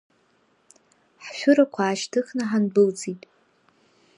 [1.23, 3.21] Ҳшәырақәа аашьҭыхны ҳандәылҵит…